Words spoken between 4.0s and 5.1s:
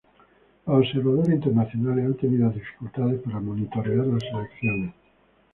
las elecciones.